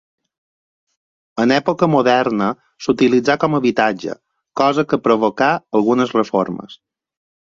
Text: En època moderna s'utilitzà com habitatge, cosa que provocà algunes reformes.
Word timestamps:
En 1.43 1.51
època 1.57 1.89
moderna 1.95 2.47
s'utilitzà 2.85 3.35
com 3.43 3.57
habitatge, 3.57 4.15
cosa 4.63 4.87
que 4.95 4.99
provocà 5.09 5.51
algunes 5.81 6.15
reformes. 6.19 6.79